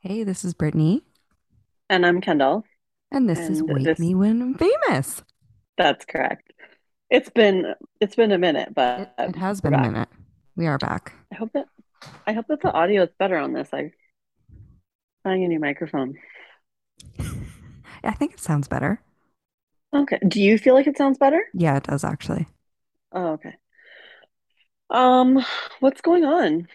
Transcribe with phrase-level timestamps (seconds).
[0.00, 1.02] Hey, this is Brittany,
[1.88, 2.64] And I'm Kendall.
[3.10, 5.22] and this is And Wake this Me When I'm Famous.
[5.76, 6.52] that's correct.
[7.10, 10.08] It's been it's been a minute, but it has we're been a minute.
[10.56, 11.12] We are back.
[11.32, 11.66] I hope that
[12.26, 13.68] I hope that the audio is better on this.
[13.72, 13.92] I
[15.24, 16.14] buying a new microphone.
[18.04, 19.00] I think it sounds better.
[19.94, 20.18] Okay.
[20.26, 21.42] Do you feel like it sounds better?
[21.54, 22.46] Yeah, it does actually.
[23.12, 23.58] Oh, okay.
[24.90, 25.44] Um,
[25.80, 26.68] what's going on?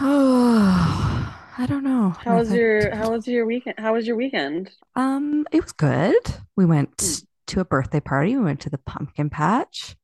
[0.00, 2.16] Oh, I don't know.
[2.18, 3.78] How was your how was your weekend?
[3.80, 4.70] How was your weekend?
[4.96, 6.42] Um, it was good.
[6.56, 8.36] We went Hmm, to a birthday party.
[8.36, 9.96] We went to the pumpkin patch.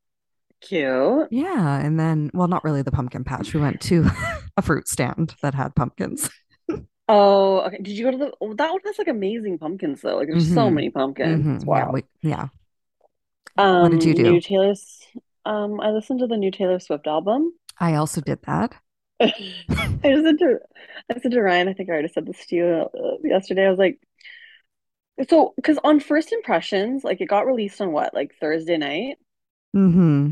[0.60, 1.30] cute.
[1.30, 3.52] Yeah, and then, well, not really the pumpkin patch.
[3.52, 4.08] We went to
[4.56, 6.30] a fruit stand that had pumpkins.
[7.08, 7.78] Oh, okay.
[7.78, 10.16] Did you go to the oh, that one has like amazing pumpkins though.
[10.16, 11.46] Like there's so hmm many pumpkins.
[11.48, 12.48] It's hmm Yeah, we, yeah.
[13.78, 14.40] What did you Um, new do?
[14.40, 15.06] Taylor's
[15.44, 17.52] um I listened to the new Taylor Swift album.
[17.78, 18.82] I also did that.
[19.20, 19.28] I
[20.02, 20.58] said to
[21.10, 23.66] I said to Ryan, I think I already said this to you uh, yesterday.
[23.66, 23.98] I was like,
[25.28, 29.18] so because on first impressions, like it got released on what, like Thursday night,
[29.74, 30.22] Mm hmm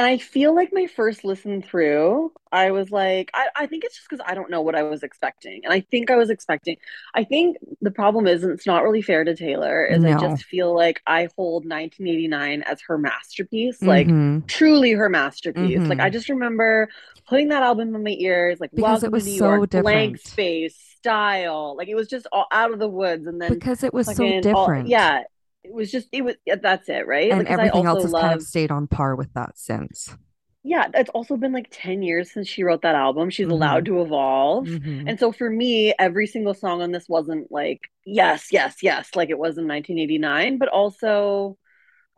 [0.00, 3.96] and I feel like my first listen through, I was like, I, I think it's
[3.96, 6.76] just because I don't know what I was expecting, and I think I was expecting.
[7.14, 10.42] I think the problem is, and it's not really fair to Taylor, is I just
[10.44, 15.88] feel like I hold 1989 as her masterpiece, like hmm truly her masterpiece.
[15.90, 16.88] Like I hmm just remember
[17.28, 20.18] putting that album in my ears, like Because it was New so York, Blank.
[20.18, 21.76] Space, Style.
[21.76, 23.26] Like it was just all out of the woods.
[23.26, 24.84] And then Because it was so fucking all different.
[24.84, 25.22] yeah,
[25.64, 27.36] it was just it was that's it, right?
[27.36, 30.16] And Like everything else has kind of stayed on par with that since.
[30.62, 33.30] yeah, it's also been like 10 years since she wrote that album.
[33.30, 34.68] She's hmm allowed to evolve.
[34.80, 39.10] hmm And so for me, every single song on this wasn't like yes, yes, yes,
[39.16, 41.56] like it was in 1989, but also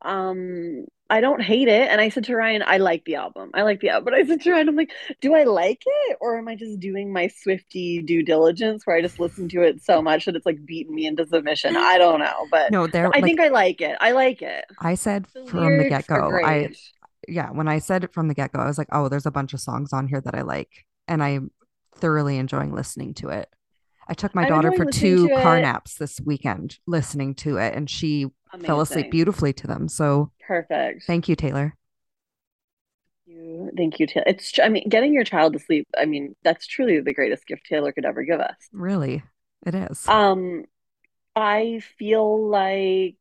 [0.05, 1.91] um I don't hate it.
[1.91, 3.50] And I said to Ryan, I like the album.
[3.53, 4.06] I like the album.
[4.06, 6.17] But I said to Ryan, I'm like, do I like it?
[6.22, 9.85] Or am I just doing my Swiftie due diligence where I just listen to it
[9.85, 11.77] so much that it's like beating me into submission?
[11.77, 12.46] I don't know.
[12.51, 13.98] But No, they're I like think I like it.
[14.01, 14.64] I like it.
[14.79, 16.41] I said The from the get-go.
[16.42, 16.73] I
[17.29, 19.52] yeah, when I said it from the get-go, I was like, oh, there's a bunch
[19.52, 21.51] of songs on here that I like, and I'm
[21.96, 23.51] thoroughly enjoying listening to it.
[24.08, 25.63] I took my daughter for two car it.
[25.63, 28.27] naps this weekend listening to it, and she
[28.61, 29.89] fell asleep beautifully to them.
[29.89, 31.05] So Perfect.
[31.05, 31.74] thank you, Taylor.
[33.27, 34.24] Thank You, thank you, Taylor.
[34.27, 37.67] It's, I mean, getting your child to sleep, I mean, that's truly the greatest gift
[37.67, 38.57] Taylor could ever give us.
[38.73, 39.23] Really,
[39.64, 40.07] it is.
[40.08, 40.64] Um,
[41.35, 43.17] I feel like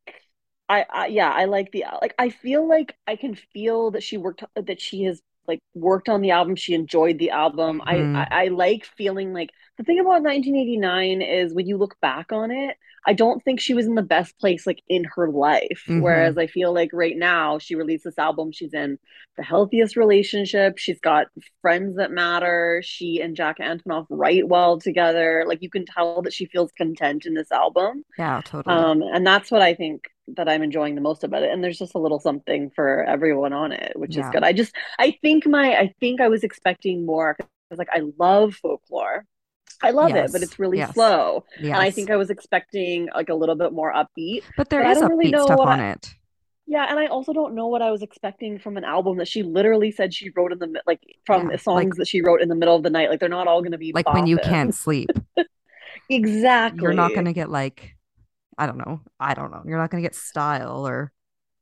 [0.68, 4.16] I, I yeah, I like the like I feel like I can feel that she
[4.16, 6.56] worked that she has like worked on the album.
[6.56, 7.82] She enjoyed the album.
[7.86, 11.98] I, hmm I I like feeling like the thing about 1989 is when you look
[12.00, 12.76] back on it,
[13.06, 15.84] I don't think she was in the best place like in her life.
[15.86, 18.98] hmm Whereas I feel like right now she released this album, she's in
[19.36, 20.78] the healthiest relationship.
[20.78, 21.26] She's got
[21.60, 22.82] friends that matter.
[22.84, 25.44] She and Jack Antonoff write well together.
[25.46, 28.04] Like you can tell that she feels content in this album.
[28.18, 28.86] Yeah, totally.
[28.86, 31.50] Um, and that's what I think that I'm enjoying the most about it.
[31.50, 34.44] And there's just a little something for everyone on it, which is good.
[34.44, 38.54] I just I think my I think I was expecting more because like I love
[38.54, 39.24] folklore.
[39.82, 40.94] I love it, but it's really Yes.
[40.94, 41.44] slow.
[41.70, 44.96] And I think I was expecting like a little bit more upbeat, But there but
[44.96, 46.14] is really upbeat know stuff on I it.
[46.66, 49.42] yeah, and I also don't know what I was expecting from an album that she
[49.42, 51.50] literally said she wrote in the like from Yeah.
[51.50, 53.10] Like songs that she wrote in the middle of the night.
[53.10, 55.10] Like they're not all going to be like when you can't sleep.
[56.08, 56.82] Exactly.
[56.82, 57.96] You're not gonna get like,
[58.58, 59.00] I don't know.
[59.20, 59.62] I don't know.
[59.66, 61.12] You're not gonna get style or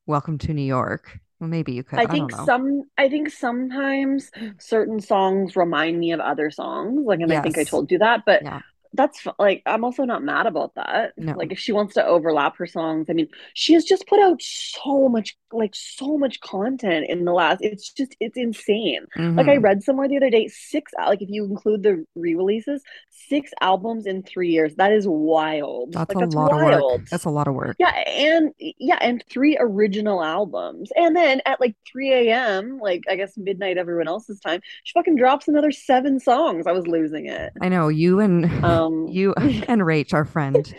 [0.06, 1.20] Welcome to New York.
[1.40, 2.00] Well, maybe you could.
[2.00, 7.04] I I think some I think sometimes certain songs remind me of other songs.
[7.04, 8.60] Like and I think I told you that, but Yeah.
[8.92, 11.14] That's like I'm also not mad about that.
[11.16, 11.34] No.
[11.34, 14.42] Like if she wants to overlap her songs, I mean, she has just put out
[14.42, 19.06] so much like so much content in the last it's just it's insane.
[19.36, 22.82] Like I hmm read somewhere the other day, six like if you include the re-releases,
[23.10, 24.74] six albums in 3 years.
[24.76, 25.94] That is wild.
[25.94, 26.86] That's Like a that's lot of work.
[27.10, 27.78] That's a lot of work.
[27.78, 30.90] Yeah, and yeah, and three original albums.
[30.94, 35.16] And then at like 3 a.m., like I guess midnight everyone else's time, she fucking
[35.16, 36.66] drops another seven songs.
[36.66, 37.52] I was losing it.
[37.60, 39.34] I know you and Um, you
[39.68, 40.72] and Rach, our friend,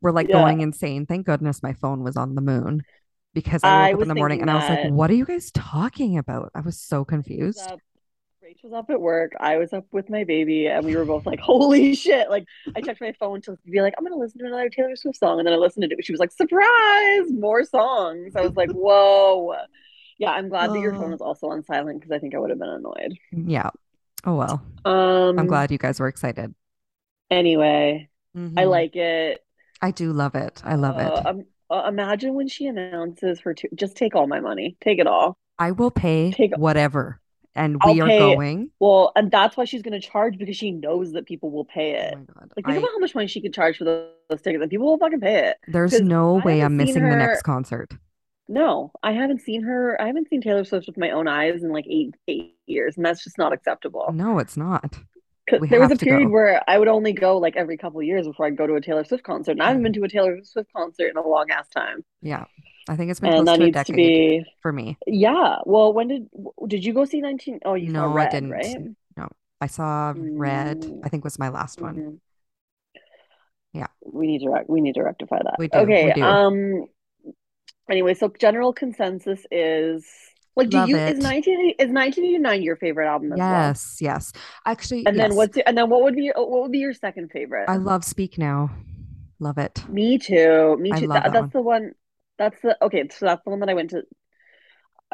[0.00, 1.06] were like yeah, going insane.
[1.06, 2.82] Thank goodness my phone was on the moon
[3.34, 5.24] because I woke I up in the morning and I was like, what are you
[5.24, 6.50] guys talking about?
[6.54, 7.70] I was so Rach was confused.
[7.70, 7.80] up.
[8.44, 9.32] Rach was up at work.
[9.40, 12.44] I was up with my baby, and we were both like, "Holy shit!" Like,
[12.76, 15.38] I checked my phone to be like, "I'm gonna listen to another Taylor Swift song,"
[15.38, 16.04] and then I listened to it.
[16.04, 17.30] She was like, "Surprise!
[17.32, 19.54] More songs!" I was like, "Whoa!"
[20.18, 22.50] Yeah, I'm glad that your phone was also on silent because I think I would
[22.50, 23.14] have been annoyed.
[23.32, 23.70] yeah.
[24.26, 24.62] Oh well.
[24.84, 25.46] I'm Um.
[25.46, 26.54] glad you guys were excited.
[27.30, 28.10] Anyway,
[28.56, 29.44] I hmm like it.
[29.80, 30.62] I do love it.
[30.64, 31.24] I love Uh, it.
[31.24, 35.06] I'm uh, imagine when she announces her two, just take all my money, take it
[35.06, 36.52] all, I will pay take.
[36.52, 37.20] whatever.
[37.56, 38.10] And I'll we are pay.
[38.10, 38.70] going.
[38.80, 41.92] Well, and that's why she's going to charge because she knows that people will pay
[42.00, 42.14] Oh it.
[42.14, 42.52] my God.
[42.56, 44.70] Like, think I about how much money she could charge for those, those tickets, and
[44.70, 45.58] people will fucking pay it.
[45.66, 47.92] there's no way I'm missing the next concert.
[48.48, 50.00] No, I haven't seen her.
[50.00, 53.04] I haven't seen Taylor Swift with my own eyes in like eight eight years, and
[53.04, 54.16] that's just not acceptable.
[54.16, 54.98] No, it's not.
[55.48, 56.30] 'Cause there was a period go.
[56.32, 58.80] where I would only go like every couple of years before I'd go to a
[58.80, 61.50] Taylor Swift concert, and I haven't been to a Taylor Swift concert in a long
[61.50, 62.04] ass time.
[62.22, 62.44] Yeah.
[62.88, 64.96] I think it's been And close that to a needs to be, for me.
[65.06, 65.56] yeah.
[65.64, 66.28] Well, when did
[66.66, 67.60] did you go see 19?
[67.64, 68.50] Oh, you No, I didn't.
[68.50, 68.76] right?
[69.16, 69.28] No.
[69.60, 71.96] I saw Red, Mm, I think was my last one.
[71.96, 72.20] mhm.
[73.72, 75.56] Yeah, We need to we need to rectify that.
[75.58, 75.78] we do.
[75.78, 76.12] We Okay.
[76.14, 76.22] do.
[76.22, 76.86] Um.
[77.90, 80.06] Anyway, so general consensus is
[80.56, 81.22] like, do Love you is it.
[81.22, 83.68] 19 is 1989 your favorite album as well?
[83.68, 84.32] Yes, yes.
[84.64, 86.94] Actually, And then what's your, and then what would be your, what would be your
[86.94, 87.68] second favorite?
[87.68, 88.70] I love Speak Now.
[89.40, 89.82] Love it.
[89.88, 90.76] Me too.
[90.78, 91.08] Me too.
[91.08, 91.50] That, that that's one.
[91.52, 91.92] the one.
[92.38, 93.08] That's the okay.
[93.10, 94.02] So that's the one that I went to.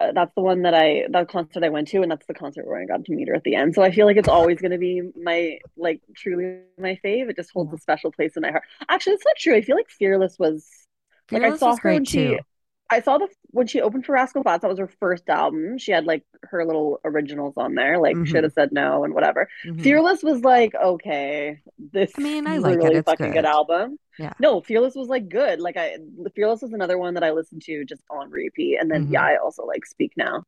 [0.01, 2.67] Uh, that's the one that I that concert I went to, and that's the concert
[2.67, 3.75] where I got to meet her at the end.
[3.75, 7.29] So I feel like it's always going to be my like truly my fave.
[7.29, 7.77] It just holds Yeah.
[7.77, 8.63] a special place in my heart.
[8.89, 9.55] Actually, it's not true.
[9.55, 10.67] I feel like Fearless was
[11.31, 12.39] like I saw her when she too.
[12.91, 14.63] I saw the when she opened for Rascal Flatts.
[14.63, 15.79] That was her first album.
[15.79, 19.15] She had like her little originals on there, like should hmm have said no and
[19.15, 19.49] whatever.
[19.65, 22.83] hmm Fearless was like, okay, this I mean, I is like it.
[22.83, 23.47] really It's fucking good good.
[23.47, 23.99] album.
[24.19, 24.35] Yeah.
[24.39, 25.61] No, Fearless was like good.
[25.61, 25.97] Like I,
[26.35, 28.79] Fearless was another one that I listened to just on repeat.
[28.81, 30.45] And then yeah, hmm I also like Speak Now.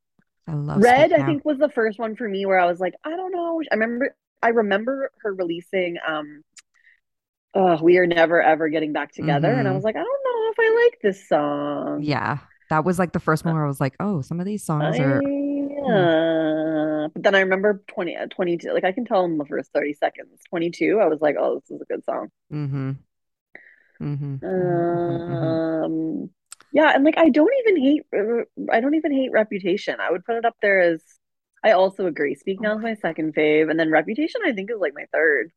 [0.47, 2.94] I love Red, I think was the first one for me where I was like,
[3.05, 3.62] I don't know.
[3.71, 6.43] I remember, I remember her releasing um,
[7.55, 10.09] uh, "We Are Never Ever Getting Back Together," and I hmm was like, I don't
[10.25, 12.05] know if I like this song.
[12.05, 12.39] Yeah.
[12.71, 14.99] That was like the first one where I was like, oh, some of these songs
[14.99, 15.21] I, are,
[15.87, 19.73] uh, but then I remember 20, uh, 22, like I can tell in the first
[19.73, 20.41] 30 seconds.
[20.49, 22.31] 22, I was like, oh, this is a good song.
[22.51, 22.93] hmm
[23.99, 24.37] hmm hmm
[25.07, 25.55] hmm hmm
[25.85, 26.31] Um,
[26.73, 30.01] yeah, and like I don't even hate, uh, I don't even hate Reputation.
[30.01, 31.03] I would put it up there as,
[31.65, 32.35] I also agree.
[32.35, 35.07] Speak Oh Now is my second fave, and then Reputation I think is like my
[35.13, 35.53] third.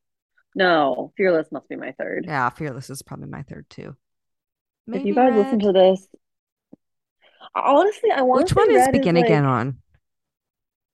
[0.55, 2.25] No, Fearless must be my third.
[2.25, 3.95] Yeah, Fearless is probably my third too.
[4.91, 6.07] If you Maybe guys listen to this,
[7.55, 9.81] honestly, I want Which to one is Red is Begin Again like on?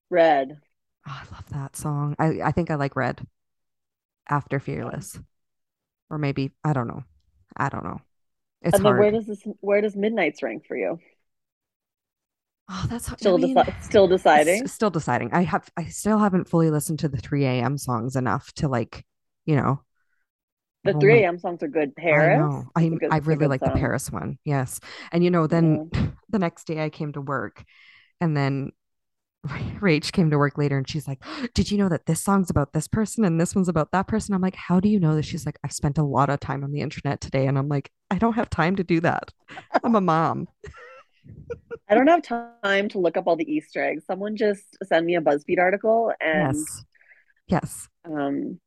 [0.09, 0.59] Red.
[1.07, 2.15] Oh, I love that song.
[2.19, 3.21] I, I think I like Red
[4.29, 5.19] after Fearless.
[6.09, 7.03] Or maybe, I don't know.
[7.57, 8.01] I don't know.
[8.61, 10.99] It's And then where does this, where does Midnight's rank for you?
[12.69, 14.67] Oh, that's, I Still mean, deci still deciding.
[14.67, 15.33] still deciding.
[15.33, 17.77] I have, I still haven't fully listened to the 3 a.m.
[17.77, 19.05] songs enough to like,
[19.45, 19.81] you know,
[20.83, 21.37] The oh 3 a.m.
[21.39, 21.95] songs are good.
[21.95, 22.65] I Paris, know.
[22.75, 23.71] I a good, I really like the.
[23.71, 24.37] Paris one.
[24.43, 24.79] Yes.
[25.11, 26.11] And you know, then Yeah.
[26.29, 27.63] the next day I came to work
[28.19, 28.71] and then
[29.47, 31.23] Rach came to work later and she's like,
[31.53, 34.35] Did you know that this song's about this person and this one's about that person?
[34.35, 35.25] I'm like, How do you know this?
[35.25, 37.47] She's like, I've spent a lot of time on the internet today.
[37.47, 39.31] And I'm like, I don't have time to do that.
[39.83, 40.47] I'm a mom.
[41.87, 44.05] I don't have time to look up all the Easter eggs.
[44.05, 46.85] Someone just send me a BuzzFeed article and Yes.
[47.47, 47.89] Yes.
[48.05, 48.59] um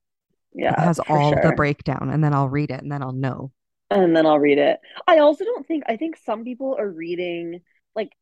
[0.54, 3.12] It yeah, has for all the breakdown and then I'll read it and then I'll
[3.12, 3.50] know.
[3.90, 4.80] And then I'll read it.
[5.06, 7.60] I also don't think I think some people are reading
[7.94, 8.12] like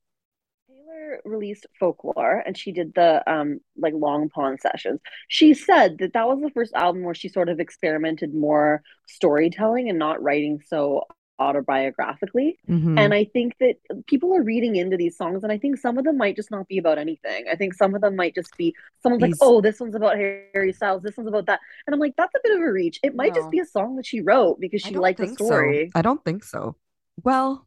[0.69, 5.01] Taylor released Folklore and she did the um like Long Pond sessions.
[5.29, 9.89] She said that that was the first album where she sort of experimented more storytelling
[9.89, 11.05] and not writing so
[11.43, 12.57] autobiographically.
[12.67, 13.75] hmm And I think that
[14.07, 16.69] people are reading into these songs, and I think some of them might just not
[16.69, 17.47] be about anything.
[17.51, 20.73] I think some of them might just be someone's like, oh, this one's about Harry
[20.73, 21.61] Styles, this one's about that.
[21.87, 23.01] And I'm like, that's a bit of a reach.
[23.03, 25.45] It might just be a song that she wrote because she liked the think so.
[25.47, 25.91] story.
[25.95, 26.77] I don't think so.
[27.23, 27.67] Well,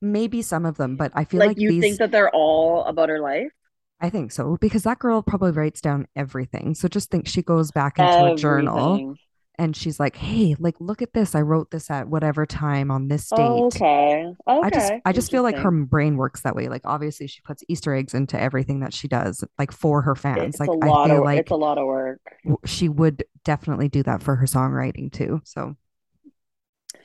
[0.00, 3.08] maybe some of them, but I feel Like, like you think that they're all about
[3.08, 3.52] her life?
[4.00, 6.74] I think so because that girl probably writes down everything.
[6.74, 9.18] So just think she goes back into a journal Everything.
[9.58, 11.34] And she's like, "Hey, like look at this.
[11.34, 14.26] I wrote this at whatever time on this date." Okay.
[14.48, 14.60] okay.
[14.66, 16.68] I just I just feel like her brain works that way.
[16.68, 20.56] Like obviously she puts Easter eggs into everything that she does like for her fans.
[20.56, 22.20] It's Like I feel of it's a lot of work.
[22.64, 25.40] she would definitely do that for her songwriting too.
[25.44, 25.76] So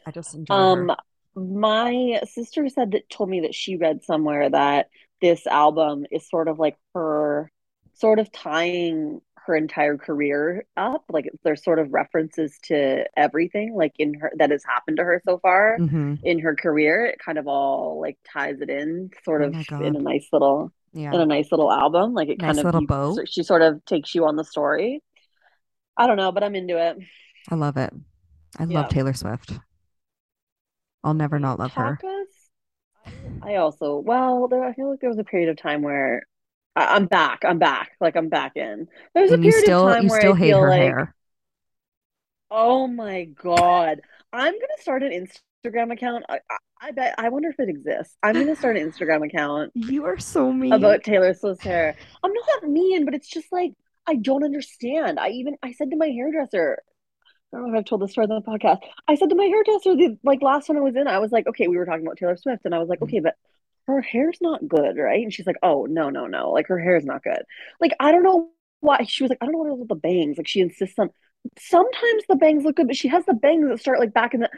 [0.05, 0.91] I just enjoy her.
[0.91, 0.96] Um,
[1.36, 4.88] my sister said that told me that she read somewhere that
[5.22, 7.51] this album is sort of like her
[7.93, 11.04] sort of tying her entire career up.
[11.10, 15.22] Like there's sort of references to everything like in her that has happened to her
[15.26, 17.06] so far hmm in her career.
[17.06, 20.72] It kind of all like ties it in sort Oh of in a nice little
[20.94, 21.14] yeah.
[21.14, 22.14] in a nice little album.
[22.14, 23.22] Like it kind of little you bow.
[23.26, 25.02] she sort of takes you on the story.
[25.98, 26.98] I don't know, but I'm into it.
[27.50, 27.94] I love it.
[28.58, 29.60] I love Taylor Swift.
[31.04, 32.00] I'll never not love her.
[32.06, 32.26] I,
[33.42, 36.24] I also, well, there, I feel like there was a period of time where
[36.75, 37.44] I, I'm back.
[37.46, 37.92] I'm back.
[38.00, 38.88] Like I'm back in.
[39.13, 40.82] There's a And you period of time you where still I hate feel her like,
[40.82, 41.16] hair.
[42.50, 44.01] oh my God,
[44.34, 45.12] I'm gonna start an
[45.66, 46.25] Instagram account.
[46.30, 47.16] I, I, I bet.
[47.18, 48.16] I wonder if it exists.
[48.24, 50.74] I'm gonna start an Instagram account You are so mean.
[50.74, 51.96] about Taylor Swift's hair.
[52.24, 53.74] I'm not mean, but it's just like
[54.08, 55.20] I don't understand.
[55.20, 56.82] I even I said to my hairdresser.
[57.54, 58.80] I don't know if I've told this story on the podcast.
[59.10, 61.48] I said to my hairdresser the like last time I was in, I was like,
[61.48, 63.24] okay, we were talking about Taylor Swift, and I was like, okay, mm.
[63.24, 63.36] but
[63.88, 65.24] her hair's not good, right?
[65.24, 67.44] And she's like, oh no, no, no, like her hair's not good.
[67.80, 69.04] Like I don't know why.
[69.08, 70.38] She was like, I don't know what it is with the bangs.
[70.38, 71.10] Like she insists on.
[71.60, 74.42] Sometimes the bangs look good, but she has the bangs that start like back in
[74.42, 74.50] the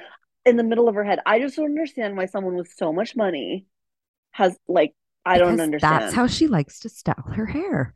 [0.45, 1.19] in the middle of her head.
[1.25, 3.65] I just don't understand why someone with so much money
[4.31, 6.01] has like I don't understand.
[6.01, 7.95] That's how she likes to style her hair.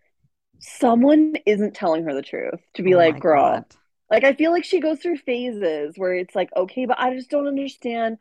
[0.60, 3.65] someone isn't telling her the truth to be Oh like, girl, God.
[4.10, 7.29] like I feel like she goes through phases where it's like, okay, but I just
[7.29, 8.17] don't understand.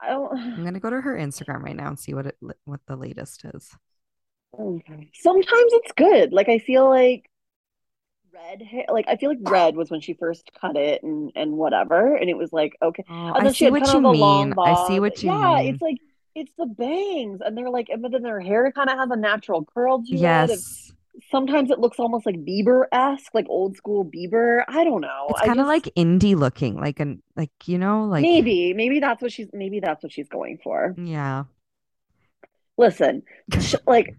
[0.00, 0.12] I
[0.56, 3.44] I'm gonna go to her Instagram right now and see what it what the latest
[3.44, 3.76] is.
[4.58, 5.10] okay.
[5.14, 6.32] Sometimes it's good.
[6.32, 7.30] Like I feel like
[8.32, 11.52] red hair like I feel like red was when she first cut it and and
[11.52, 12.14] whatever.
[12.16, 13.04] And it was like, okay.
[13.08, 14.54] Oh, I see had what you mean.
[14.58, 15.74] I see what you Yeah, mean.
[15.74, 15.98] it's like
[16.34, 17.40] it's the bangs.
[17.44, 20.18] And they're like, but then their hair kind of has a natural curl to it.
[20.20, 20.92] Yes.
[21.30, 24.64] Sometimes it looks almost like Bieber-esque, like old school Bieber.
[24.68, 25.26] I don't know.
[25.30, 29.22] It's kind of like indie looking, like an like you know, like maybe, maybe that's
[29.22, 30.94] what she's maybe that's what she's going for.
[30.96, 31.44] yeah.
[32.78, 33.22] Listen,
[33.58, 34.16] sh like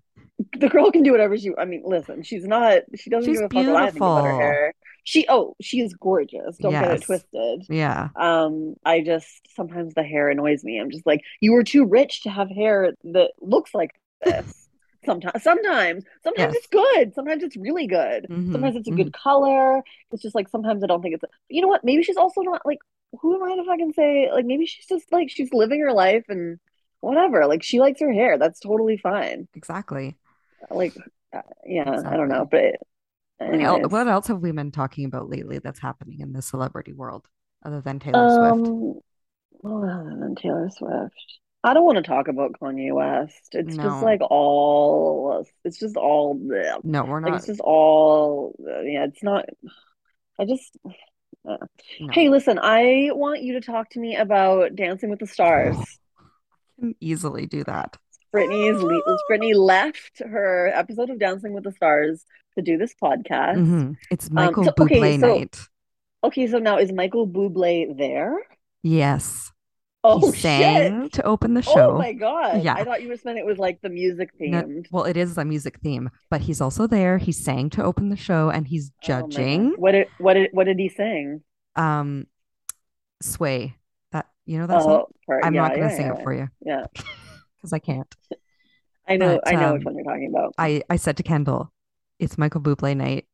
[0.59, 1.51] the girl can do whatever she.
[1.57, 2.83] I mean, listen, she's not.
[2.95, 4.73] She doesn't She's give a fuck what I think about her hair.
[5.03, 6.57] She oh, she is gorgeous.
[6.57, 7.65] Don't get it twisted.
[7.69, 8.09] Yeah.
[8.15, 10.79] Um, I just sometimes the hair annoys me.
[10.79, 13.91] I'm just like, you were too rich to have hair that looks like
[14.23, 14.66] this.
[15.07, 16.55] Sometimes, sometimes, sometimes Yes.
[16.55, 17.15] it's good.
[17.15, 18.29] Sometimes it's really good.
[18.29, 19.83] Mhm, Sometimes it's a good color.
[20.11, 21.25] It's just like sometimes I don't think it's.
[21.49, 21.83] You know what?
[21.85, 22.79] Maybe she's also not like.
[23.21, 24.29] Who am I to fucking say?
[24.31, 26.59] Like maybe she's just like she's living her life and
[27.01, 27.47] whatever.
[27.47, 28.37] Like she likes her hair.
[28.37, 29.47] That's totally fine.
[29.55, 30.17] Exactly.
[30.69, 30.93] Like,
[31.33, 32.75] uh, yeah, I don't know, but
[33.49, 36.93] What anyways, what else have we been talking about lately that's happening in the celebrity
[36.93, 37.27] world
[37.63, 38.73] other than Taylor Swift?
[38.73, 38.99] um,
[39.61, 43.49] well, other than Taylor Swift, I don't want to talk about Kanye West.
[43.53, 46.83] It's just like all, it's just all, bleh.
[46.83, 47.37] No, we're like not.
[47.39, 49.45] it's just all, yeah, it's not.
[50.39, 50.77] I just,
[51.47, 51.57] uh.
[51.99, 52.07] No.
[52.11, 55.75] Hey, listen, I want you to talk to me about Dancing with the Stars.
[56.19, 57.97] I can easily do that.
[58.31, 62.23] Brittany is le Brittany left her episode of Dancing with the Stars
[62.55, 63.57] to do this podcast.
[63.57, 63.95] Mhm.
[64.11, 65.59] It's Michael so- okay, Bublé so- night.
[66.23, 68.35] Okay, so now is Michael Bublé there?
[68.83, 69.51] Yes.
[70.03, 71.13] Oh he sang shit!
[71.13, 71.91] to open the show.
[71.95, 72.61] Oh my God.
[72.63, 72.75] Yeah.
[72.75, 74.87] I thought you were saying it was like the music No- themed.
[74.91, 77.17] well, it is a music theme, but he's also there.
[77.17, 80.65] He sang to open the show and he's Oh judging What did what did what
[80.65, 81.41] did he sing?
[81.75, 82.27] um
[83.21, 83.75] Sway.
[84.11, 84.91] That you know that song?
[84.91, 86.13] Oh, per- I'm yeah, not gonna yeah, sing yeah.
[86.13, 86.85] it for you Yeah.
[87.57, 88.13] because I can't.
[89.07, 90.53] I know But, I know um, which one you're talking about.
[90.57, 91.71] I I said to Kendall,
[92.19, 93.25] it's Michael Bublé night.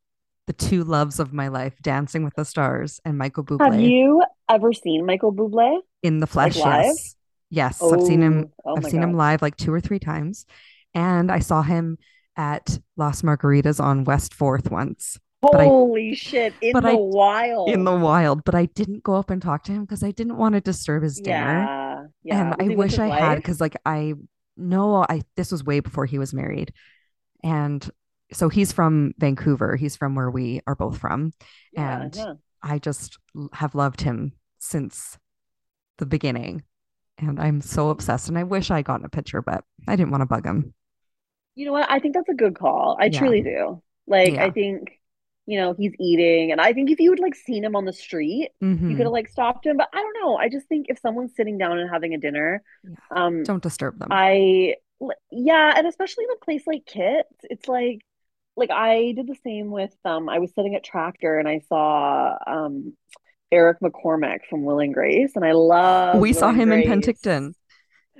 [0.48, 3.64] The two loves of my life, Dancing with the Stars and Michael Bublé.
[3.72, 5.80] Have you ever seen Michael Bublé?
[6.04, 6.58] In the flesh.
[6.58, 6.86] live?
[6.86, 7.16] Yes,
[7.50, 8.52] yes, I've seen him.
[8.66, 10.46] Oh, oh I've seen him live like two or three times,
[10.94, 11.98] and I saw him
[12.36, 15.18] at Las Margaritas on West Fourth once
[15.52, 17.70] I- Holy shit, in the I- wild.
[17.70, 18.44] in the wild.
[18.44, 21.04] But I didn't go up and talk to him because I didn't want to disturb
[21.04, 21.66] his dinner.
[21.66, 22.04] Yeah.
[22.24, 22.54] Yeah.
[22.60, 24.14] and I wish I had because like I
[24.56, 26.74] know I this was way before he was married,
[27.44, 27.88] and
[28.32, 29.76] so he's from Vancouver.
[29.76, 31.34] He's from where we are both from.
[31.74, 32.34] Yeah, and yeah.
[32.62, 33.18] I just
[33.54, 35.18] have loved him since
[35.98, 36.64] the beginning.
[37.18, 38.28] And I'm so obsessed.
[38.30, 40.74] And I wish I got in a picture, but I didn't want to bug him.
[41.56, 41.90] You know what?
[41.90, 42.98] I think that's a good call.
[43.00, 43.20] I Yeah.
[43.20, 43.82] truly do.
[44.08, 45.00] Like, I think,
[45.46, 47.94] you know, he's eating, and I think if you had like seen him on the
[47.94, 48.90] street, you Mhm.
[48.98, 49.78] could have like stopped him.
[49.78, 50.36] But I don't know.
[50.36, 52.96] I just think if someone's sitting down and having a dinner, Yeah.
[53.12, 54.10] um, Don't disturb them.
[54.12, 54.76] I
[55.32, 58.02] yeah, and especially in a place like Kit, it's like
[58.56, 62.38] like I did the same with um I was sitting at Tractor and I saw
[62.48, 62.96] um
[63.54, 66.88] Eric McCormack from Will and Grace, and I love we saw Will and him in
[66.88, 66.90] Grace.
[66.90, 67.54] Penticton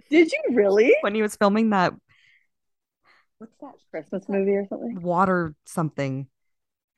[0.10, 0.96] Did you really?
[1.02, 1.94] when he was filming that
[3.40, 5.02] what's that Christmas movie or something?
[5.02, 6.28] water something.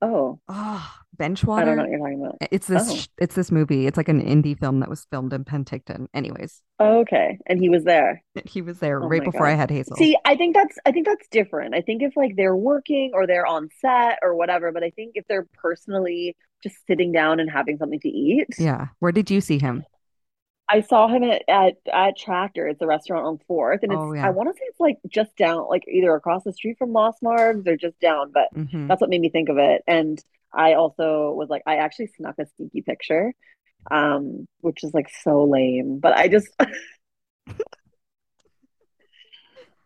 [0.02, 2.38] Oh, Oh, bench I don't know what you're talking about.
[2.52, 3.12] It's this Oh.
[3.18, 3.88] it's this movie.
[3.88, 6.08] It's like an indie film that was filmed in Penticton.
[6.14, 8.22] Anyways, Oh, okay, and he was there.
[8.46, 9.96] he was there Oh right before I had Hazel.
[9.96, 11.74] See, I think that's I think that's different.
[11.76, 15.14] I think if like they're working or they're on set or whatever, but I think
[15.16, 18.88] if they're personally just sitting down and having something to eat, yeah.
[19.00, 19.84] Where did you see him?
[20.68, 22.68] I saw him at, at at Tractor.
[22.68, 24.26] It's a restaurant on Fourth, and it's Oh, yeah.
[24.28, 27.22] I want to say it's like just down, like either across the street from Lost
[27.22, 28.32] Margs or just down.
[28.32, 28.88] But Mhm.
[28.88, 29.84] that's what made me think of it.
[29.88, 33.34] And I also was like, I actually snuck a sneaky picture,
[33.92, 36.00] um, which is like so lame.
[36.00, 36.48] But I just,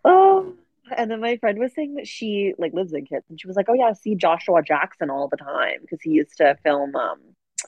[0.05, 0.53] oh.
[0.95, 3.55] And then my friend was saying that she like lives in Kits, and she was
[3.55, 6.95] like, "Oh yeah, I see Joshua Jackson all the time because he used to film
[6.95, 7.19] um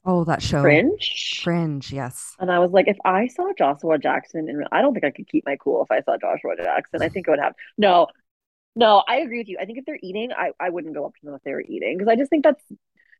[0.03, 0.62] Oh, that show.
[0.62, 1.41] Fringe.
[1.43, 2.36] Fringe, yes.
[2.39, 5.27] And I was like, if I saw Joshua Jackson, and I don't think I could
[5.27, 7.01] keep my cool if I saw Joshua Jackson.
[7.03, 8.08] I think I would have no,
[8.75, 9.03] no.
[9.08, 9.58] I agree with you.
[9.62, 11.62] I think if they're eating, I I wouldn't go up to them if they were
[11.62, 12.63] eating because I just think that's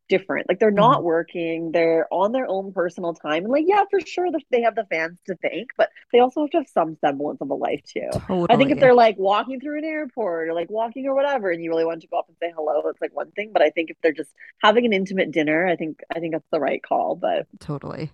[0.10, 0.48] different.
[0.50, 1.04] Like they're not Mhm.
[1.04, 3.44] working, they're on their own personal time.
[3.44, 6.50] And like, yeah, for sure they have the fans to thank, but they also have
[6.52, 8.22] to have some semblance of a life too.
[8.50, 11.64] I think if they're like walking through an airport or like walking or whatever, and
[11.64, 13.52] you really want to go up and say hello, it's like one thing.
[13.54, 16.50] But I think if they're just having an intimate dinner, I think I think that's
[16.52, 17.16] the right call.
[17.16, 18.12] But Totally.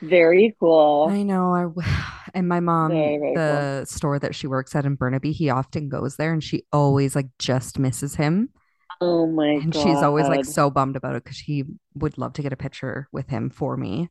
[0.00, 1.08] very cool.
[1.10, 1.54] I know.
[1.54, 3.34] I and my mom, Very, very cool.
[3.44, 7.16] the store that she works at in Burnaby, he often goes there and she always
[7.16, 8.50] like just misses him.
[9.00, 9.64] Oh my god.
[9.64, 11.64] And she's always like so bummed about it because she
[11.94, 14.08] would love to get a picture with him for me.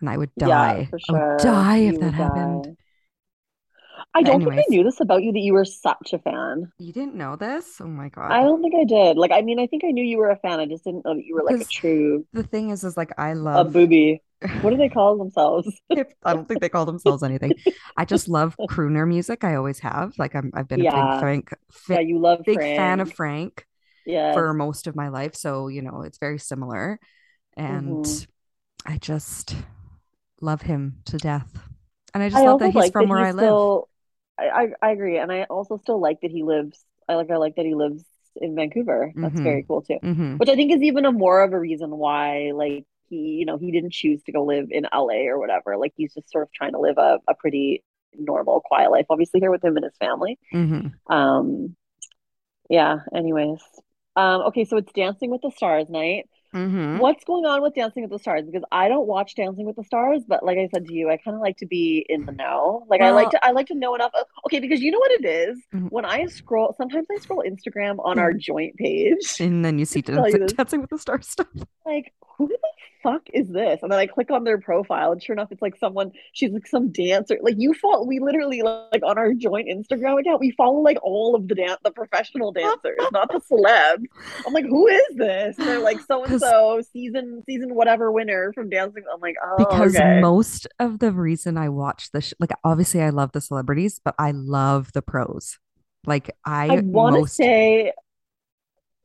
[0.00, 0.90] And I would Yeah, die.
[0.90, 1.36] for I would sure.
[1.38, 2.68] die if You that would happened.
[4.14, 6.72] I don't think I knew this about you that you were such a fan.
[6.78, 7.80] you didn't know this?
[7.80, 8.38] Oh my god.
[8.38, 9.16] I don't think I did.
[9.16, 10.60] Like, I mean, I think I knew you were a fan.
[10.60, 13.12] I just didn't know that you were like a true the thing is, is like
[13.18, 14.22] I love a booby.
[14.60, 15.80] What do they call themselves?
[15.94, 17.54] if I don't think they call themselves anything.
[17.96, 19.44] I just love crooner music.
[19.44, 20.14] I always have.
[20.18, 21.14] Like I'm I've been a big Yeah.
[21.14, 21.50] Frank
[21.88, 23.66] Yeah, you love big fan of Frank.
[24.06, 24.44] Yes.
[24.44, 25.34] for most of my life.
[25.34, 26.98] So, you know, it's very similar.
[27.56, 28.24] And hmm
[28.86, 29.56] I just
[30.40, 31.50] love him to death.
[32.14, 33.58] And I just I love that he's like that from where he I live.
[33.58, 33.88] still.
[34.38, 34.48] I,
[34.82, 36.84] I I agree, and I also still like that he lives.
[37.08, 38.04] I like I like that he lives
[38.36, 39.12] in Vancouver.
[39.20, 39.42] That's Mm-hmm.
[39.42, 39.98] very cool too.
[40.02, 40.36] Mm-hmm.
[40.38, 43.58] Which I think is even a more of a reason why, like he, you know,
[43.58, 45.76] he didn't choose to go live in LA or whatever.
[45.76, 47.84] Like he's just sort of trying to live a, a pretty
[48.14, 49.06] normal, quiet life.
[49.10, 50.38] Obviously, here with him and his family.
[50.52, 50.94] Mm-hmm.
[51.08, 51.76] Um,
[52.70, 52.98] yeah.
[53.14, 53.60] Anyways,
[54.16, 56.28] um, okay, so it's Dancing with the Stars night.
[56.54, 56.98] Mm-hmm.
[56.98, 58.44] What's going on with Dancing with the Stars?
[58.46, 61.16] Because I don't watch Dancing with the Stars, but like I said to you, I
[61.16, 62.86] kind of like to be in the know.
[62.88, 64.12] Like I like to I like to know enough.
[64.14, 65.58] of- Okay, because you know what it is?
[65.74, 69.40] mm, When I scroll, sometimes I scroll Instagram on our joint page.
[69.40, 71.48] and then you see Dancing, Dancing with the Stars stuff.
[71.84, 72.58] like, who the
[73.02, 73.80] fuck is this?
[73.82, 76.66] And then I click on their profile, and sure enough, it's like someone, she's like
[76.66, 77.38] some dancer.
[77.42, 81.34] Like you follow, we literally like on our joint Instagram account, we follow like all
[81.34, 84.04] of the dance, the professional dancers, not the celebs.
[84.46, 85.58] I'm like, who is this?
[85.58, 89.04] And they're like so and so season season whatever winner from dancing.
[89.12, 90.20] I'm like, oh, because okay.
[90.20, 94.30] most of the reason I watch this, like obviously I love the celebrities, but I
[94.32, 95.58] love the pros.
[96.06, 97.92] Like I I want to most say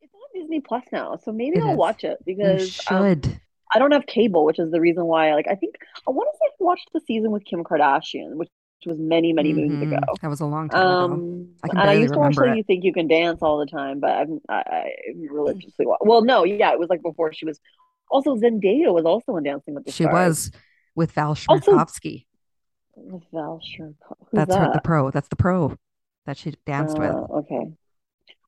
[0.01, 1.77] it's on Disney Plus now, so maybe it I'll is.
[1.77, 3.41] watch it You because um should.
[3.73, 5.75] I don't have cable, which is the reason why like I think
[6.07, 8.49] I want to say I watched the season with Kim Kardashian, which
[8.85, 9.97] was many, many moons ago.
[9.97, 10.13] Mm-hmm.
[10.21, 10.89] That was a long time ago.
[10.89, 12.57] Um, I can and I used to watch it.
[12.57, 14.91] You Think You Can Dance all the time, but I'm I, I
[15.29, 15.99] religiously watch.
[16.01, 17.59] Well, no, yeah, it was like before she was.
[18.09, 20.13] Also, Zendaya was also in Dancing with the She Stars.
[20.13, 20.51] was
[20.95, 22.25] with Val Chmerkovskiy.
[22.95, 23.61] with Val.
[23.77, 23.93] Who's
[24.33, 25.11] That's her, the pro.
[25.11, 25.77] That's the pro
[26.25, 27.11] that she danced with.
[27.11, 27.71] Uh, okay.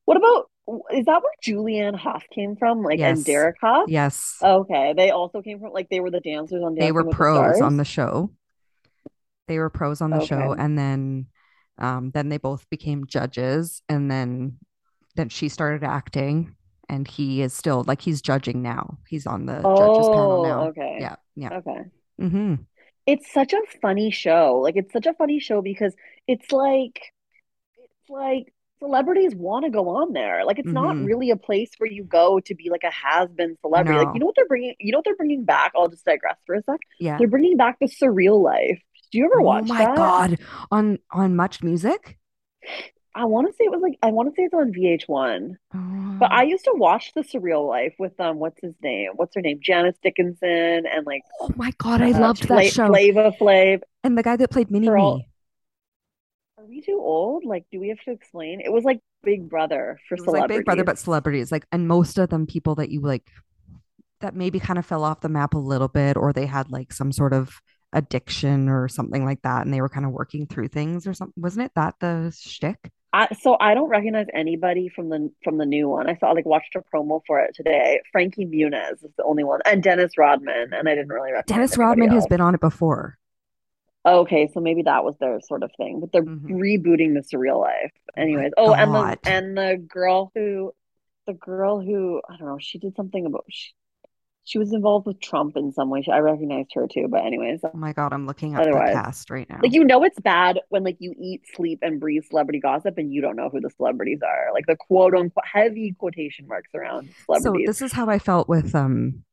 [0.04, 0.50] What about
[0.92, 2.82] is that where Julianne Hough came from?
[2.82, 3.88] Like and Derek Hough?
[3.88, 4.38] Yes.
[4.42, 7.16] Okay, they also came from like they were the dancers on They were Dancing with
[7.16, 8.30] the pros on the show.
[9.48, 10.26] They were pros on the Okay.
[10.26, 11.26] show, and then,
[11.78, 14.58] um, then they both became judges, and then,
[15.16, 16.54] then she started acting,
[16.88, 18.98] and he is still like he's judging now.
[19.08, 20.68] He's on the judges panel Oh, now.
[20.68, 20.98] okay.
[21.00, 21.58] Yeah, yeah.
[21.58, 21.80] Okay.
[22.20, 22.54] Mm-hmm.
[23.06, 24.60] It's such a funny show.
[24.62, 25.94] Like it's such a funny show because
[26.28, 27.00] it's like
[27.78, 30.44] it's like celebrities want to go on there.
[30.44, 31.04] Like it's not Mm-hmm.
[31.04, 33.98] really a place where you go to be like a has-been celebrity.
[33.98, 35.72] Like you know what they're bringing, you know what they're bringing back?
[35.76, 36.80] I'll just digress for a sec.
[36.98, 37.16] Yeah.
[37.18, 38.80] They're bringing back the surreal life.
[39.12, 39.94] Do you ever Oh watch Oh my that?
[39.94, 40.38] God.
[40.70, 42.18] On on Much Music?
[43.14, 45.56] I want to say it was like I want to say it's on VH1.
[46.18, 49.12] But I Oh, used to watch The Surreal Life with um what's his name?
[49.16, 49.60] What's her name?
[49.62, 52.86] Janice Dickinson and like oh my God, I uh loved that Fla show.
[52.86, 53.82] Flava Flav.
[54.04, 55.28] And the guy that played Mini Me.
[56.62, 57.44] Are we too old?
[57.44, 58.60] Like, do we have to explain?
[58.60, 61.50] It was like Big Brother for It was like Big Brother, but celebrities.
[61.50, 63.28] Like, and most of them people that you like
[64.20, 66.92] that maybe kind of fell off the map a little bit, or they had like
[66.92, 67.60] some sort of
[67.92, 71.42] addiction or something like that, and they were kind of working through things or something.
[71.42, 72.92] Wasn't it that the shtick?
[73.14, 76.08] I, so I don't recognize anybody from the from the new one.
[76.08, 78.00] I saw like watched a promo for it today.
[78.12, 81.76] Frankie Muniz is the only one, and Dennis Rodman, and I didn't really recognize Dennis
[81.76, 83.18] Rodman has been on it before.
[84.04, 87.60] Okay, so maybe that was their sort of thing, but they're hmm rebooting the Surreal
[87.60, 87.92] Life.
[88.16, 90.72] Oh Anyways, oh, and the and the girl who,
[91.26, 93.72] the girl who I don't know, she did something about she,
[94.44, 96.04] she was involved with Trump in some way.
[96.12, 99.48] I recognized her too, but anyways, Oh my God, I'm looking at the cast right
[99.48, 99.62] now.
[99.62, 103.12] like you know, it's bad when like you eat, sleep, and breathe celebrity gossip, and
[103.12, 104.52] you don't know who the celebrities are.
[104.52, 107.66] Like the quote unquote heavy quotation marks around celebrities.
[107.66, 109.24] So this is how I felt with um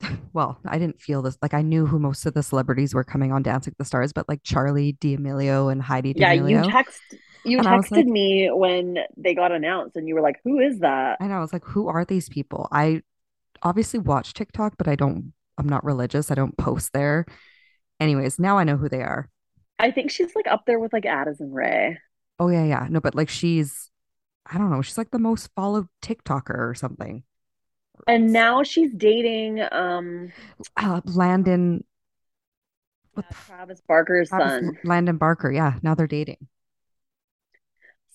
[0.32, 3.32] well, I didn't feel this like I knew who most of the celebrities were coming
[3.32, 7.02] on Dancing with the Stars, but like Charli D'Amelio and Heidi Yeah, you text
[7.44, 10.78] you And texted like, me when they got announced, and you were like, "Who is
[10.80, 12.68] that?" and I was like, who are these people?
[12.72, 13.02] I
[13.62, 16.30] obviously watch TikTok, but I don't I'm not religious.
[16.30, 17.26] I don't post there.
[18.00, 19.30] Anyways, now I know who they are.
[19.78, 21.98] I think she's like up there with like Addison Rae.
[22.38, 22.86] Oh yeah, yeah.
[22.90, 23.90] No, but like she's
[24.46, 27.24] I don't know, she's like the most followed TikToker or something.
[28.06, 30.32] And now she's dating um
[30.76, 31.84] Uh, Landon
[33.14, 34.78] what the Travis Barker's Travis son.
[34.82, 35.50] Landon Barker.
[35.50, 36.48] Yeah, now they're dating.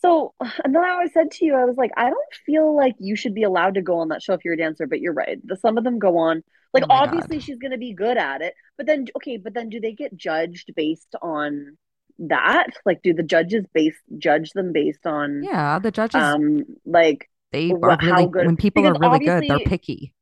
[0.01, 2.95] So, and then I always said to you, I was like, I don't feel like
[2.99, 5.13] you should be allowed to go on that show if you're a dancer, but you're
[5.13, 5.37] right.
[5.45, 6.43] The, some of them go on.
[6.73, 7.29] Like, Oh my God.
[7.29, 8.53] obviously, she's going to be good at it.
[8.77, 11.77] But then, okay, but then do they get judged based on
[12.19, 12.67] that?
[12.85, 17.77] Like, do the judges base judge them based on, Yeah, the judges um, like, they
[17.81, 18.45] are really good?
[18.45, 20.13] when people Because are really good, they're picky.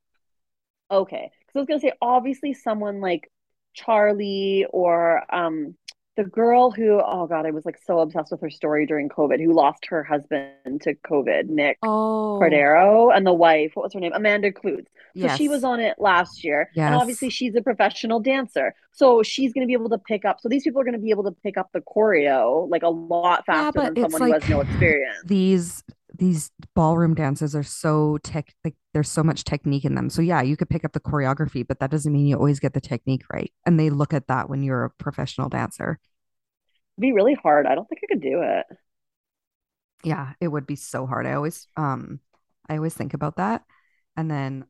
[0.91, 1.31] okay.
[1.45, 3.31] Because I was going to say, obviously, someone like
[3.77, 5.75] Charli or um,
[6.15, 9.39] the girl who, oh God, I was like so obsessed with her story during COVID,
[9.43, 11.77] who lost her husband to COVID, Nick.
[11.83, 14.13] Oh, Cordero and the wife, what was her name?
[14.13, 14.87] Amanda Kloots.
[15.15, 16.69] So she was on it last year.
[16.75, 18.75] And obviously she's a professional dancer.
[18.91, 20.39] So she's going to be able to pick up.
[20.41, 22.89] So these people are going to be able to pick up the choreo like a
[22.89, 25.17] lot faster but than someone who has no experience.
[25.23, 25.83] these
[26.17, 30.09] these ballroom dances are so tech like there's so much technique in them.
[30.09, 32.73] So yeah, you could pick up the choreography, but that doesn't mean you always get
[32.73, 33.51] the technique right.
[33.65, 35.99] And they look at that when you're a professional dancer.
[36.97, 37.67] It'd be really hard.
[37.67, 38.65] I don't think I could do it.
[40.03, 41.25] Yeah, it would be so hard.
[41.25, 42.19] I always um
[42.69, 43.63] I always think about that.
[44.15, 44.65] And then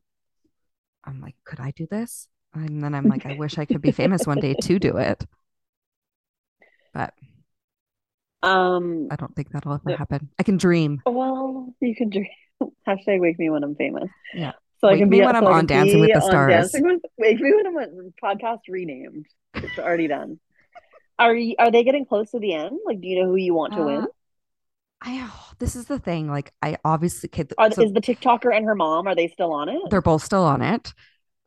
[1.04, 2.28] I'm like, could I do this?
[2.54, 5.24] And then I'm like, I wish I could be famous one day to do it.
[6.94, 7.12] But
[8.42, 10.30] Um, I don't think that'll ever happen.
[10.38, 11.02] I can dream.
[11.06, 12.28] well, you can dream.
[12.88, 14.10] Hashtag wake me when I'm famous.
[14.34, 14.52] Yeah.
[14.80, 16.52] So I can me be when I'm so on Dancing with the Stars.
[16.52, 19.26] Dancing with Wake me when I'm on podcast renamed.
[19.54, 20.38] It's already done.
[21.18, 22.78] Are you, are they getting close to the end?
[22.86, 24.06] Like, do you know who you want to Uh, win?
[25.00, 26.28] I oh, this is the thing.
[26.28, 29.52] Like I obviously kid Are so is the TikToker and her mom, are they still
[29.52, 29.80] on it?
[29.90, 30.92] they're both still on it.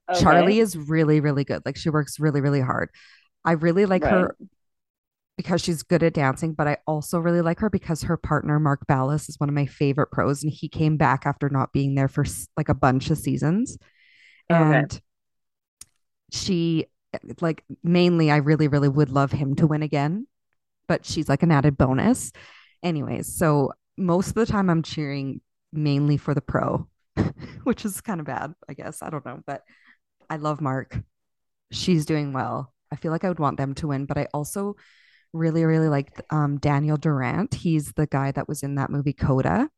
[0.09, 1.61] Okay, Charli is really, really good.
[1.65, 2.89] Like she works really, really hard.
[3.43, 4.13] I really like right.
[4.13, 4.35] her
[5.41, 8.85] because she's good at dancing, but I also really like her because her partner, Mark
[8.85, 10.43] Ballas, is one of my favorite pros.
[10.43, 12.23] And he came back after not being there for
[12.55, 13.75] like a bunch of seasons.
[14.51, 14.61] Okay.
[14.61, 15.01] And
[16.31, 16.85] she,
[17.39, 20.27] like, mainly, I really, really would love him to win again,
[20.87, 22.31] but she's like an added bonus.
[22.83, 25.41] Anyways, so most of the time I'm cheering
[25.73, 26.87] mainly for the pro,
[27.63, 29.01] which is kind of bad, I guess.
[29.01, 29.63] I don't know, but
[30.29, 30.99] I love Mark.
[31.71, 32.71] She's doing well.
[32.91, 34.75] I feel like I would want them to win, but I also
[35.33, 37.53] really, really like um, Daniel Durant.
[37.53, 39.69] He's the guy that was in that movie Coda,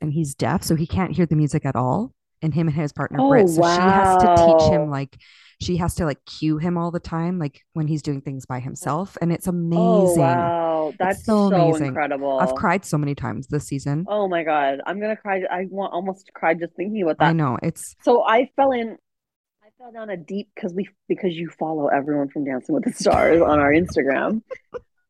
[0.00, 2.12] and he's deaf, so he can't hear the music at all.
[2.42, 5.16] And him and his partner Oh, Britt, so she has to teach him like
[5.58, 8.60] she has to like cue him all the time, like when he's doing things by
[8.60, 10.18] himself, and it's Oh, amazing.
[10.18, 10.88] wow.
[10.90, 11.96] It's That's so so amazing.
[11.98, 14.04] I've cried so many times this season.
[14.06, 14.80] Oh my God.
[14.86, 15.42] I'm gonna cry.
[15.50, 17.28] I want almost cried just thinking about that.
[17.30, 18.98] I know it's So I fell in,
[19.78, 23.40] fell down a deep because we because you follow everyone from Dancing with the Stars
[23.42, 24.42] on our Instagram.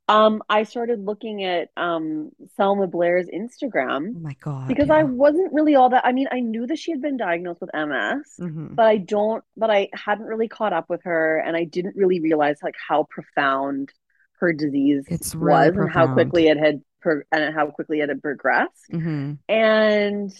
[0.09, 5.53] Um, I started looking at um Selma Blair's Instagram oh my God, because I wasn't
[5.53, 6.07] really all that.
[6.07, 9.43] I mean, I knew that she had been diagnosed with MS, hmm but I don't,
[9.57, 13.09] but I hadn't really caught up with her, and I didn't really realize like how
[13.11, 13.93] profound
[14.39, 18.09] her disease It's really was and how quickly it had pro and how quickly it
[18.09, 18.87] had progressed.
[18.93, 20.33] hmm And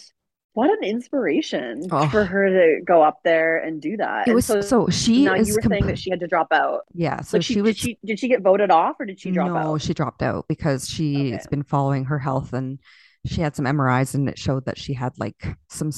[0.57, 4.27] what an inspiration for Oh, her to go up there and do that.
[4.27, 6.81] it was so so she now you were saying that she had to drop out.
[6.93, 9.29] yeah, so she she did was she did she get voted off or did she
[9.31, 9.63] drop no, out?
[9.65, 10.93] No, she dropped out because Okay.
[10.95, 12.79] she's been following her health and
[13.25, 15.91] she had some MRIs and it showed that she had like some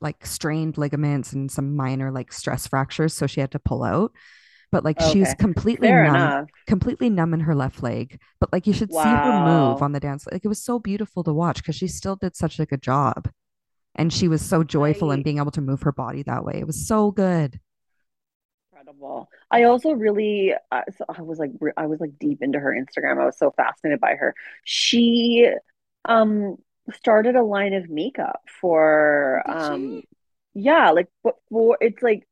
[0.00, 4.12] like strained ligaments and some minor like stress fractures, so she had to pull out.
[4.70, 6.48] But like she was completely Fair numb, enough.
[6.66, 8.20] completely numb in her left leg.
[8.40, 10.26] But like you should see her move on the dance.
[10.30, 13.28] Like it was so beautiful to watch because she still did such a good job.
[13.94, 16.54] And she was so joyful in being able to move her body that way.
[16.58, 17.60] It was so good.
[18.72, 19.28] incredible.
[19.50, 23.20] I also really uh, so I was like, I was like deep into her Instagram.
[23.20, 24.34] I was so fascinated by her.
[24.64, 25.48] She
[26.06, 26.56] um
[26.92, 30.08] started a line of makeup for did um she?
[30.54, 32.26] yeah, like but for it's like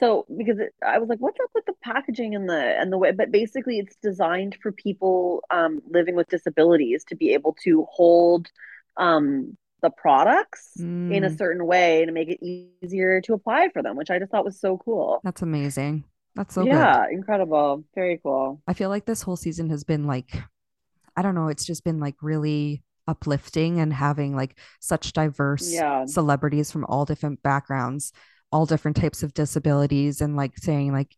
[0.00, 2.98] so because it, I was like what's up with the packaging and the and the
[2.98, 7.86] way but basically it's designed for people um living with disabilities to be able to
[7.90, 8.48] hold
[8.98, 12.44] um the products in a Mm, certain way to make it
[12.82, 15.22] easier to apply for them, which I just thought was so cool.
[15.22, 16.04] that's amazing.
[16.34, 16.96] That's so good.
[16.96, 17.84] Yeah, incredible.
[17.94, 18.62] Very cool.
[18.66, 20.42] I feel like this whole season has been like,
[21.16, 26.06] I don't know, it's just been like really uplifting and having like such diverse Yeah,
[26.06, 28.12] celebrities from all different backgrounds,
[28.52, 31.16] all different types of disabilities, and like saying like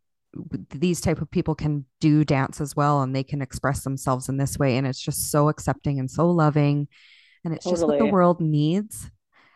[0.71, 4.37] these type of people can do dance as well and they can express themselves in
[4.39, 4.77] this way.
[4.77, 6.89] And it's just so accepting and so loving.
[7.45, 9.11] And it's just what the world needs.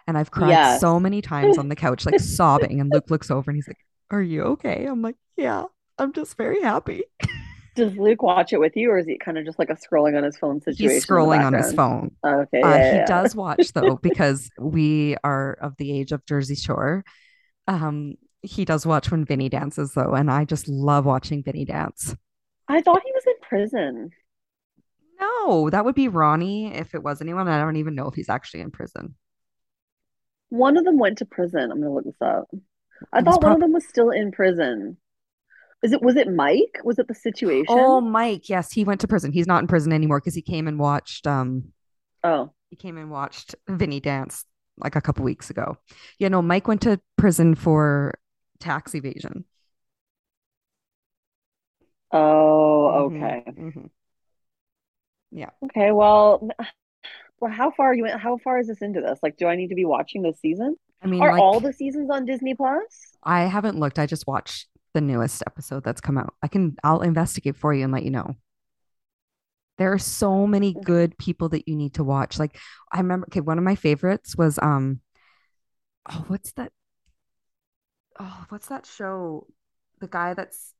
[0.06, 0.80] And I've cried Yes.
[0.80, 2.80] so many times on the couch, like sobbing.
[2.80, 3.78] And Luke looks over and he's like,
[4.10, 4.86] Are you okay?
[4.86, 5.64] I'm like, Yeah,
[5.98, 7.04] I'm just very happy.
[7.74, 10.16] Does Luke watch it with you, or is he kind of just like a scrolling
[10.16, 12.16] on his phone He's situation the scrolling on his phone.
[12.24, 16.24] Okay, Uh, yeah, he yeah, does watch though, because we are of the age of
[16.26, 17.04] Jersey Shore.
[17.68, 22.16] Um, he does watch when Vinny dances though, and I just love watching Vinny dance.
[22.68, 24.10] I thought he was in prison.
[25.22, 27.48] No, that would be Ronnie if it was anyone.
[27.48, 29.14] I don't even know if he's actually in prison.
[30.50, 31.72] One of them went to prison.
[31.72, 32.48] I'm gonna look this up.
[33.12, 34.98] I It thought one of them was still in prison.
[35.82, 36.80] Is it was it Mike?
[36.84, 37.68] Was it the situation?
[37.68, 38.00] Oh.
[38.00, 38.48] Mike.
[38.48, 39.32] Yes, he went to prison.
[39.32, 41.72] He's not in prison anymore because he came and watched um
[42.24, 44.44] Oh, he came and watched Vinny dance
[44.78, 45.76] like a couple weeks ago.
[46.18, 48.14] Yeah, no, Mike went to prison for
[48.60, 49.44] tax evasion.
[52.12, 53.44] oh, hmm okay.
[53.56, 53.86] hmm
[55.32, 55.50] Yeah.
[55.64, 56.48] Okay, well,
[57.40, 59.18] well, how far are you in, how far is this into this?
[59.22, 60.76] Like, do I need to be watching this season?
[61.02, 63.16] I mean, Are all the seasons on Disney Plus?
[63.24, 63.98] I haven't looked.
[63.98, 66.34] I just watched the newest episode that's come out.
[66.42, 68.36] I can I'll investigate for you and let you know.
[69.78, 72.38] There are so many good people that you need to watch.
[72.38, 72.56] Like
[72.92, 75.00] I remember okay, one of my favorites was um
[76.10, 76.72] oh, what's that?
[78.20, 79.46] Oh, what's that show?
[80.00, 80.74] The guy that's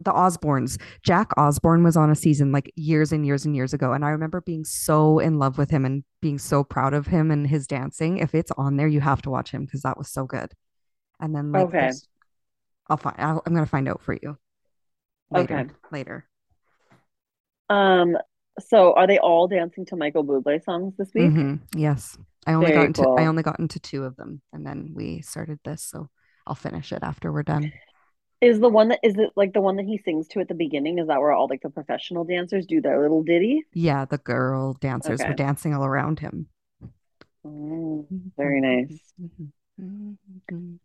[0.00, 0.80] the Osbournes.
[1.02, 3.92] Jack Osbourne was on a season like years and years and years ago.
[3.92, 7.30] And I remember being so in love with him and being so proud of him
[7.30, 8.18] and his dancing.
[8.18, 10.52] If it's on there, you have to watch him because that was so good.
[11.20, 11.90] And then like Okay,
[12.88, 14.38] I'll find I'll, I'm gonna find out for you
[15.30, 15.54] later.
[15.54, 15.70] okay.
[15.90, 16.28] Later.
[17.70, 18.16] Um,
[18.60, 21.32] so are they all dancing to Michael Bublé songs this week?
[21.32, 22.16] hmm Yes.
[22.46, 25.22] I only got Very into I only got into two of them and then we
[25.22, 26.10] started this, so
[26.46, 27.72] I'll finish it after we're done.
[28.40, 30.54] Is the one that is it like the one that he sings to at the
[30.54, 30.98] beginning?
[30.98, 33.62] Is that where all like the professional dancers do their little ditty?
[33.72, 36.48] Yeah, the girl dancers were dancing all around him.
[37.44, 39.12] Oh, very nice.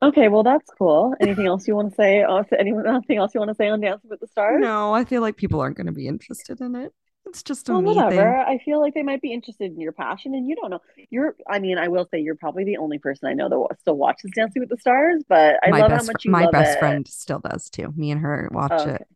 [0.00, 1.12] Okay, well that's cool.
[1.20, 2.22] Anything else you want to say?
[2.22, 4.60] Uh, anyone, anything else you want to say on Dancing with the Stars?
[4.60, 6.92] No, I feel like people aren't going to be interested in it.
[7.28, 8.08] It's just a Well, me thing.
[8.12, 8.36] whatever.
[8.38, 10.80] I feel like they might be interested in your passion, and you don't know.
[11.10, 13.96] You're, I mean, I will say you're probably the only person I know that still
[13.96, 16.46] watches Dancing with the Stars, but I My love how best fr- much you my
[16.46, 16.78] best it.
[16.78, 17.92] friend still does too.
[17.96, 19.06] Me and her watch Oh, it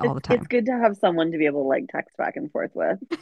[0.00, 0.40] all It's the time.
[0.40, 2.98] it's good to have someone to be able to like text back and forth with.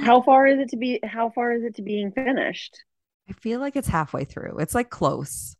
[0.00, 2.82] How far is it to be, how far is it to being finished?
[3.28, 4.58] I feel like it's halfway through.
[4.58, 5.56] It's like close.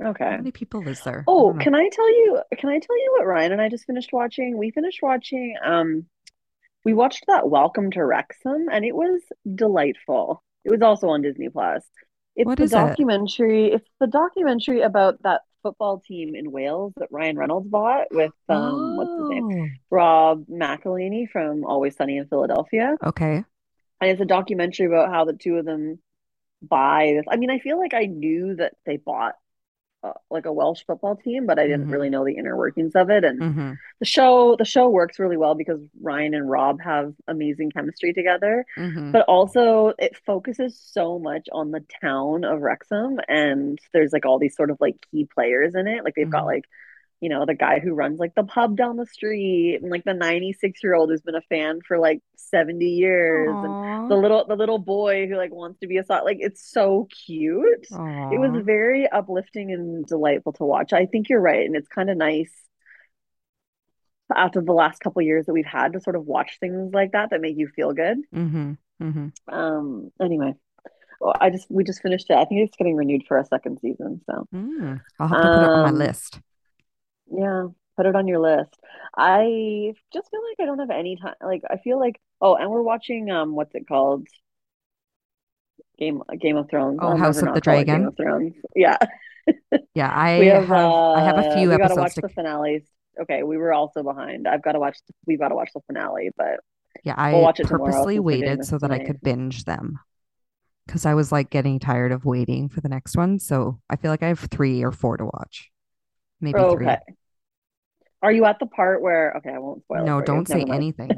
[0.00, 1.24] How many people is there?
[1.26, 3.84] Oh, don't can I tell you, can I tell you what Ryan and I just
[3.86, 4.56] finished watching?
[4.56, 6.06] We finished watching, um,
[6.84, 9.20] we watched that Welcome to Wrexham and it was
[9.54, 10.42] delightful.
[10.64, 11.84] It was also on Disney Plus.
[12.36, 12.76] It's What the is it?
[12.76, 18.32] documentary, it's the documentary about that football team in Wales that Ryan Reynolds bought with
[18.48, 19.50] um what's his name?
[19.52, 22.96] Oh, Rob McElhenney from Always Sunny in Philadelphia.
[23.04, 23.44] okay.
[24.00, 25.98] And it's a documentary about how the two of them
[26.62, 27.24] buy this.
[27.28, 29.34] I mean, I feel like I knew that they bought
[30.02, 32.94] uh, like a Welsh football team, but I didn't hmm really know the inner workings
[32.94, 33.24] of it.
[33.24, 37.70] And hmm the show the show works really well because Ryan and Rob have amazing
[37.70, 43.78] chemistry together, hmm but also it focuses so much on the town of Wrexham and
[43.92, 46.04] there's like all these sort of like key players in it.
[46.04, 46.64] Like they've got hmm like
[47.20, 50.14] you know the guy who runs like the pub down the street and like the
[50.14, 53.76] 96 year old who's been a fan for like 70 years and
[54.08, 57.08] the little the little boy who like wants to be a sot like it's so
[57.26, 57.86] cute
[58.30, 62.10] it was very uplifting and delightful to watch i think you're right and it's kind
[62.10, 62.52] of nice
[64.34, 67.30] after the last couple years that we've had to sort of watch things like that
[67.30, 68.18] that make you feel good.
[68.32, 70.54] hmm hmm Um, anyway,
[71.20, 72.36] well, I just we just finished it.
[72.36, 74.20] I think it's getting renewed for a second season.
[74.26, 75.00] So, Mm.
[75.18, 76.40] I'll have to put it on my um, list.
[77.30, 78.74] Yeah, put it on your list.
[79.16, 81.34] I just feel like I don't have any time.
[81.42, 84.26] Like I feel like oh, and we're watching um, what's it called?
[85.98, 87.02] Game Game of Thrones.
[87.02, 88.04] Oh, I'll House of the it Game Dragon.
[88.04, 88.54] of Thrones.
[88.74, 88.98] Yeah,
[89.94, 92.28] Yeah, I have have I have a uh few we got to watch to the
[92.28, 92.82] finales.
[93.20, 94.46] Okay, we were also behind.
[94.46, 94.98] I've got to watch.
[95.26, 96.60] We've got to watch the finale, but
[97.04, 99.64] yeah, we'll I watch it purposely since we're doing waited so that I could binge
[99.64, 99.98] them
[100.86, 103.38] because I was like getting tired of waiting for the next one.
[103.38, 105.70] So I feel like I have three or four to watch.
[106.40, 106.64] Maybe Okay.
[106.64, 107.02] three.
[108.22, 111.10] Are you at the part where, okay, I won't spoil No, don't say anything.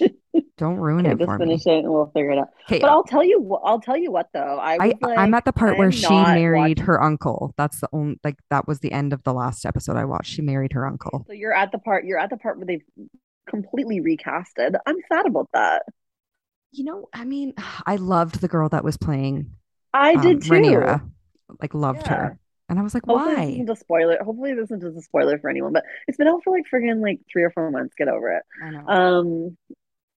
[0.58, 1.46] Don't ruin Okay, it just me.
[1.46, 2.48] finish it and we'll figure it out.
[2.66, 4.58] Okay, But I'll tell you what, I'll tell you what though.
[4.60, 6.86] I I was I'm at the part where I'm she married watching.
[6.86, 7.54] her uncle.
[7.56, 10.32] That's the only like that was the end of the last episode I watched.
[10.32, 11.26] She married her uncle.
[11.26, 12.82] so you're at the part, you're at the part where they've
[13.48, 14.76] completely recasted.
[14.86, 15.82] I'm sad about that.
[16.70, 17.54] You know, I mean,
[17.86, 19.52] I loved the girl that was playing
[19.94, 20.50] I um did too.
[20.50, 21.10] Rhaenyra.
[21.60, 22.14] Like loved Yeah.
[22.16, 22.38] her.
[22.72, 23.46] And I was like, Hopefully this why?
[23.48, 24.18] isn't a spoiler.
[24.22, 27.20] Hopefully this isn't a spoiler for anyone, but it's been out for like friggin' like
[27.32, 27.94] three or four months.
[27.96, 28.44] Get over it.
[28.62, 28.86] I know.
[28.86, 29.56] Um,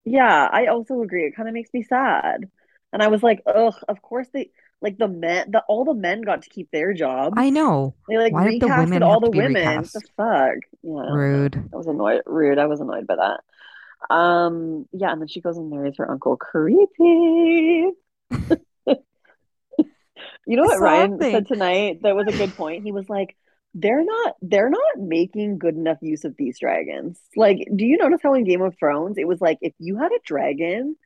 [0.05, 1.27] yeah, I also agree.
[1.27, 2.51] It kind of makes me sad.
[2.93, 6.23] And I was like, ugh, of course they Like the men, the all the men
[6.23, 7.39] got to keep their jobs.
[7.39, 7.95] I know.
[8.09, 9.55] They like Why did the women all the women.
[9.55, 9.93] recast?
[9.95, 10.59] The fuck?
[10.83, 11.45] Yeah, I don't know.
[11.45, 11.71] Rude.
[11.73, 12.23] I was annoyed.
[12.27, 12.59] Rude.
[12.59, 13.41] I was annoyed by that.
[14.15, 16.37] Um, yeah, and then she goes and marries her uncle.
[16.37, 17.91] Creepy.
[20.47, 21.33] You know what Ryan thing.
[21.33, 22.01] said tonight?
[22.03, 22.83] That was a good point.
[22.85, 23.37] He was like,
[23.75, 27.21] they're not they're not making good enough use of these dragons.
[27.37, 30.13] Like, do you notice how in Game of Thrones it was like if you had
[30.13, 30.97] a dragon,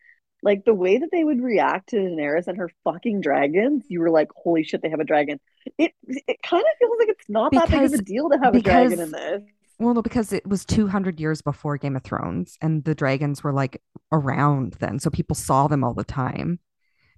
[0.43, 4.11] like the way that they would react to Daenerys and her fucking dragons, you were
[4.11, 5.39] like, holy shit, they have a dragon.
[5.79, 8.57] It it kind of feels like it's not that big of a deal to have
[8.57, 9.43] a dragon in because this.
[9.79, 13.53] well, no, because it was 200 years before Game of Thrones and the dragons were
[13.53, 14.99] like around then.
[14.99, 16.61] So people saw them all the time.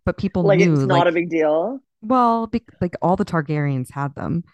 [0.04, 1.80] But people Like knew it's not like a big deal.
[2.02, 4.44] Well, be, like all the Targaryens had them.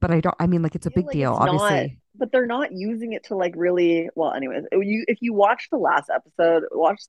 [0.00, 2.00] But I don't I mean like it's a big like deal, it's not, obviously.
[2.14, 4.08] but they're not using it to like really.
[4.14, 7.00] Well, anyways, you if you watch the last episode, watch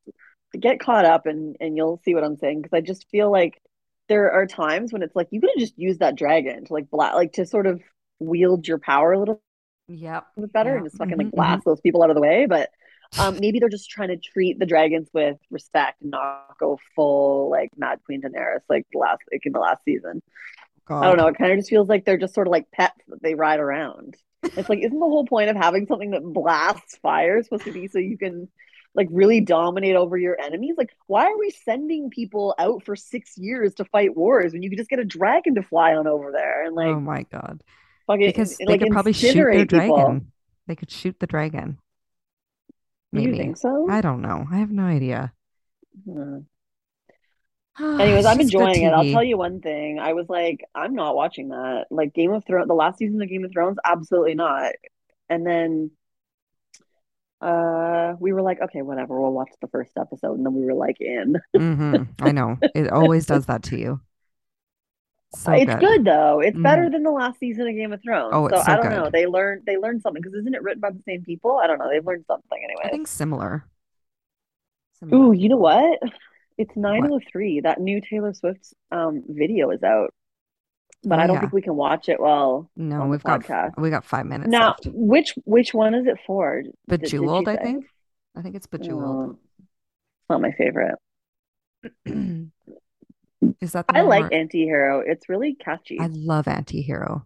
[0.60, 3.62] get caught up and and you'll see what I'm saying because I just feel like
[4.10, 6.90] there are times when it's like you could have just used that dragon to like
[6.90, 7.82] bla like to sort of
[8.20, 9.42] wield your power a little
[9.88, 10.28] Yep.
[10.40, 10.78] bit better Yeah.
[10.78, 12.46] and just fucking hmm like blast those people out of the way.
[12.48, 12.70] But
[13.18, 17.50] um, maybe they're just trying to treat the dragons with respect and not go full
[17.50, 20.22] like Mad Queen Daenerys like last like in the last season.
[21.00, 21.28] I don't know.
[21.28, 23.60] It kind of just feels like they're just sort of like pets that they ride
[23.60, 24.16] around.
[24.56, 27.88] It's like, isn't the whole point of having something that blasts fire supposed to be
[27.88, 28.50] so you can
[28.96, 30.76] like really dominate over your enemies?
[30.78, 34.70] Like, why are we sending people out for six years to fight wars when you
[34.70, 37.62] could just get a dragon to fly on over there and like Oh my God.
[38.08, 39.66] fucking Because they like could probably shoot their people?
[39.66, 40.32] dragon.
[40.68, 41.80] They could shoot the dragon.
[43.14, 43.88] Do you think so?
[43.90, 44.46] I don't know.
[44.52, 45.34] I have no idea.
[46.06, 46.40] Hmm.
[47.80, 48.92] Anyways, I'm enjoying it.
[48.92, 50.00] I'll tell you one thing.
[50.00, 51.86] I was like, I'm not watching that.
[51.92, 54.74] Like Game of Thrones, the last season of Game of Thrones, absolutely not.
[55.30, 55.92] And then
[57.40, 60.38] uh we were like, okay, whatever, we'll watch the first episode.
[60.38, 61.36] And then we were like in.
[61.56, 62.04] mm-hmm.
[62.20, 62.58] I know.
[62.74, 64.02] It always does that to you.
[65.44, 65.76] So It's good.
[65.76, 66.40] good though.
[66.42, 68.40] It's better hmm than the last season of Game of Thrones.
[68.40, 69.10] Oh, So it's I don't know.
[69.12, 71.58] They learned they learned something because isn't it written by the same people?
[71.58, 71.90] I don't know.
[71.90, 72.84] They've learned something anyway.
[72.84, 73.66] I think similar.
[75.14, 76.00] Ooh, you know what?
[76.58, 77.14] It's What?
[77.32, 77.62] 9:03.
[77.62, 80.14] That new Taylor Swift um video is out,
[81.04, 81.42] but Oh I don't yeah.
[81.42, 83.76] think we can watch it while No, we've got podcast.
[83.78, 84.90] we got five minutes Now, left.
[84.94, 86.64] which which one is it for?
[87.00, 87.86] Did, did Bejeweled, I think.
[88.36, 89.22] I think it's Bejeweled.
[89.22, 90.96] Oh, it's not my favorite.
[93.62, 95.02] Is that the I like Anti-Hero.
[95.06, 95.98] It's really catchy.
[96.00, 97.24] I love Antihero?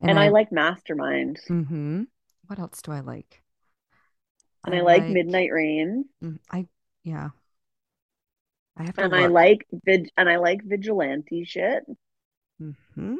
[0.00, 1.40] And And I I like Mastermind.
[1.48, 2.02] mm-hmm.
[2.46, 3.42] What else do I like?
[4.64, 6.04] And I I like like Midnight Rain.
[6.22, 6.66] mm, I
[7.04, 7.30] yeah.
[8.76, 11.84] I have to And I like Vid and I like Vigilante shit.
[12.58, 13.16] hmm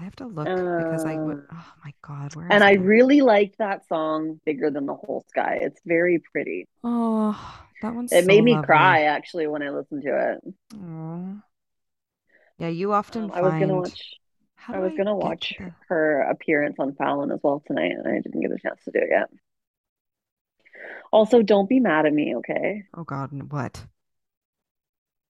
[0.00, 1.38] I have to look because I would.
[1.50, 2.80] Uh, Oh my God, where and I it?
[2.80, 5.58] really liked that song Bigger Than the Whole Sky.
[5.62, 6.66] It's very pretty.
[6.84, 8.66] Oh, that one's It so made me lovely.
[8.66, 10.54] cry actually when I listened to it.
[12.58, 12.68] Yeah.
[12.68, 14.14] You often Um, I was gonna watch
[14.56, 15.58] How I was I gonna get to watch
[15.88, 19.00] her appearance on Fallon as well tonight, and I didn't get a chance to do
[19.00, 19.30] it yet.
[21.12, 22.84] Also, don't be mad at me, okay?
[22.94, 23.86] Oh God, what?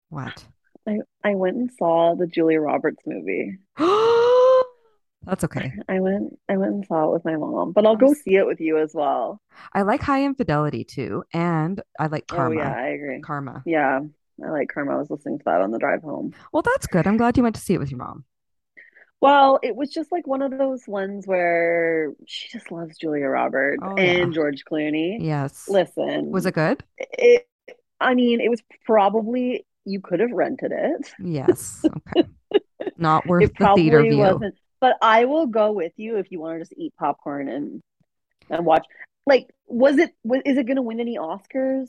[0.10, 0.46] What?
[0.86, 3.60] I I went and saw the Julia Roberts movie.
[5.26, 5.74] That's okay.
[5.90, 8.46] I went I went and saw it with my mom, but I'll go see it
[8.46, 9.42] with you as well.
[9.74, 12.56] I like High Infidelity too, and I like Karma.
[12.56, 13.22] Oh yeah, I agree.
[13.22, 13.62] Karma.
[13.66, 14.00] Yeah,
[14.44, 14.94] I like Karma.
[14.96, 16.34] I was listening to that on the drive home.
[16.52, 17.06] Well, that's good.
[17.08, 18.26] I'm glad you went to see it with your mom.
[19.22, 23.82] Well, it was just like one of those ones where she just loves Julia Roberts
[23.84, 24.04] Oh yeah.
[24.24, 25.18] and George Clooney.
[25.20, 25.68] Yes.
[25.68, 26.32] Listen.
[26.32, 26.84] Was it good?
[26.98, 27.46] it,
[28.00, 31.12] I mean, it was probably you could have rented it.
[31.20, 31.86] Yes.
[31.86, 32.30] Okay.
[32.98, 34.18] Not worth It the theater view.
[34.18, 37.82] wasn't, but I will go with you if you want to just eat popcorn and
[38.50, 38.86] and watch.
[39.26, 41.88] Like, was it was is it going to win any Oscars?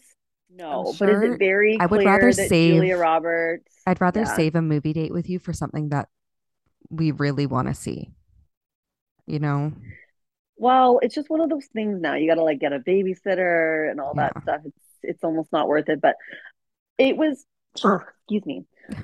[0.53, 2.97] No, but is it very I would rather that Julia.
[2.97, 3.73] Roberts?
[3.87, 4.37] I'd rather Yeah.
[4.37, 6.09] save a movie date with you for something that
[6.91, 8.11] we really want to see.
[9.27, 9.73] You know?
[10.57, 12.15] Well, it's just one of those things now.
[12.15, 14.31] You got to like get a babysitter and all Yeah.
[14.35, 14.61] that stuff.
[14.65, 16.17] It's it's almost not worth it, but
[16.99, 17.47] it was.
[17.75, 18.65] excuse me,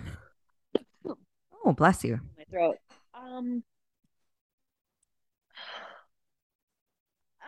[1.65, 2.21] Oh, bless you.
[2.37, 2.77] my throat.
[3.15, 3.63] Um,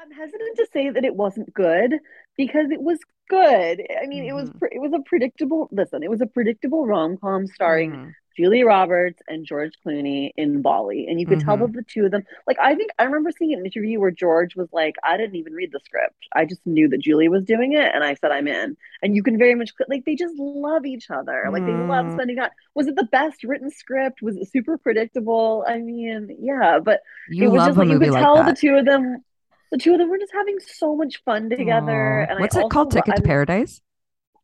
[0.08, 1.94] I'm hesitant to say that it wasn't good
[2.36, 2.98] because it was
[3.28, 3.82] good.
[4.02, 5.68] I mean, it was hmm pre- it was a predictable.
[5.72, 11.06] Listen, it was a predictable rom-com starring hmm Julia Roberts and George Clooney in Bali,
[11.08, 12.22] and you could tell hmm that the two of them.
[12.46, 15.52] Like, I think I remember seeing an interview where George was like, "I didn't even
[15.54, 16.16] read the script.
[16.34, 19.22] I just knew that Julia was doing it, and I said I'm in." And you
[19.24, 21.48] can very much like they just love each other.
[21.52, 22.50] Like they love Mm, spending time.
[22.74, 24.22] Was it the best written script?
[24.22, 25.64] Was it super predictable?
[25.68, 28.54] I mean, yeah, but you it was love just like you could like tell the
[28.54, 29.24] two of them
[29.70, 32.56] the two of them were just having so much fun together Oh, and i what's
[32.56, 32.90] it also called?
[32.90, 33.80] Ticket i to Paradise?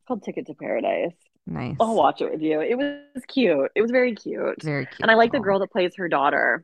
[0.07, 1.13] called ticket to paradise
[1.47, 1.77] Nice.
[1.79, 2.61] I'll watch it with you.
[2.61, 3.69] It was cute.
[3.75, 4.63] It was very cute.
[4.63, 5.01] Very cute.
[5.01, 6.63] And I like the girl that plays her daughter.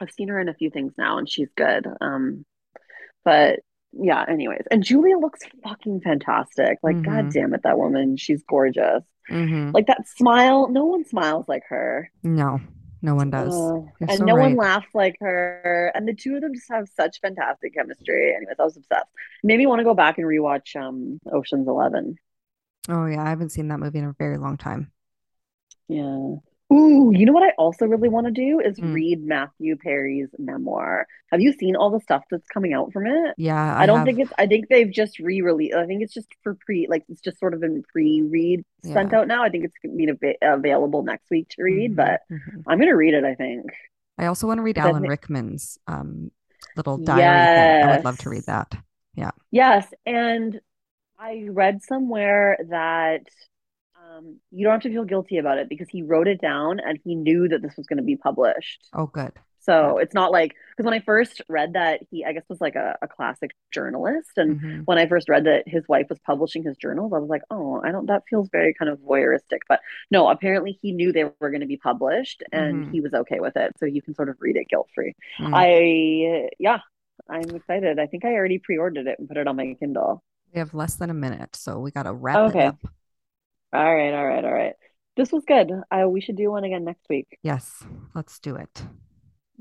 [0.00, 1.86] I've seen her in a few things now and she's good.
[2.00, 2.46] Um,
[3.24, 3.60] but
[3.92, 4.64] yeah, anyways.
[4.70, 6.78] And Julia looks fucking fantastic.
[6.82, 8.16] Like, god hmm damn it, that woman.
[8.16, 9.04] She's gorgeous.
[9.28, 12.10] hmm Like that smile, no one smiles like her.
[12.22, 12.60] No,
[13.02, 13.54] no one does.
[13.54, 14.58] Uh, and so no one right.
[14.58, 15.92] laughs like her.
[15.94, 18.34] And the two of them just have such fantastic chemistry.
[18.34, 19.06] Anyways, I was obsessed.
[19.42, 22.16] Made me want to go back and rewatch um Ocean's Eleven.
[22.88, 24.92] Oh yeah, I haven't seen that movie in a very long time.
[25.88, 26.36] Yeah.
[26.72, 29.02] Ooh, you know what I also really want to do is Mm.
[29.02, 31.06] read Matthew Perry's memoir.
[31.32, 33.36] Have you seen all the stuff that's coming out from it?
[33.36, 34.04] Yeah, I I don't have.
[34.04, 35.74] think it's, I think they've just re-released.
[35.74, 39.14] I think it's just for pre, like it's just sort of been pre-read sent Yeah.
[39.14, 39.42] out now.
[39.44, 42.96] I think it's gonna be available next week to read, hmm but hmm I'm gonna
[42.96, 43.70] read it, I think.
[44.18, 46.30] I also want to read Alan think, Rickman's um
[46.76, 47.76] little diary thing.
[47.80, 48.74] I would love to read that.
[49.14, 49.30] Yeah.
[49.50, 50.60] Yes, and
[51.18, 53.22] I read somewhere that
[54.10, 56.98] um, you don't have to feel guilty about it because he wrote it down and
[57.04, 58.90] he knew that this was going to be published.
[58.92, 59.32] Oh, good.
[59.80, 59.96] Good.
[59.98, 62.76] So it's not like because when I first read that he, I guess, was like
[62.76, 66.64] a, a classic journalist, and hmm when I first read that his wife was publishing
[66.64, 68.06] his journals, I was like, oh, I don't.
[68.06, 69.60] That feels very kind of voyeuristic.
[69.68, 69.80] But
[70.10, 73.40] no, apparently he knew they were going to be published, and hmm he was okay
[73.40, 75.14] with it, so you can sort of read it guilt free.
[75.38, 75.68] Mm.
[75.68, 76.78] I yeah,
[77.28, 77.98] I'm excited.
[77.98, 80.22] I think I already pre-ordered it and put it on my Kindle.
[80.52, 82.60] We have less than a minute, so we got to wrap it Okay.
[82.60, 82.86] up.
[83.72, 84.74] All right, all right, all right.
[85.16, 85.70] This was good.
[85.90, 87.38] Uh, we should do one again next week.
[87.42, 88.82] Yes, let's do it.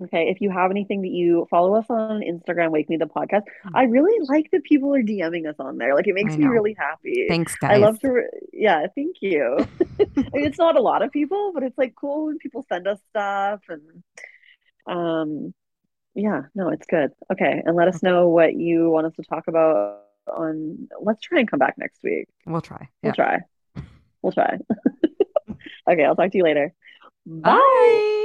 [0.03, 0.29] Okay.
[0.29, 3.41] If you have anything that you follow us on Instagram, Wake Me the Podcast.
[3.65, 3.71] Mm.
[3.73, 5.95] I really like that people are DMing us on there.
[5.95, 7.25] Like it makes me really happy.
[7.27, 7.71] Thanks, guys.
[7.71, 9.57] I love to, re- yeah, thank you.
[9.99, 12.87] I mean, it's not a lot of people, but it's like cool when people send
[12.87, 14.03] us stuff and
[14.85, 15.53] um
[16.13, 17.11] yeah, no, it's good.
[17.31, 17.61] Okay.
[17.65, 20.01] And let us know what you want us to talk about
[20.31, 22.27] on let's try and come back next week.
[22.45, 22.87] we'll try.
[23.01, 23.13] We'll Yeah.
[23.13, 23.39] try.
[24.21, 24.57] We'll try.
[25.89, 26.73] Okay, I'll talk to you later.
[27.25, 27.51] Bye.
[27.51, 28.23] Bye.